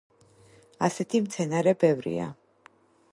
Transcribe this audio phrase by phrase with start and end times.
[0.87, 2.31] ასეთი მცენარე ბევრია.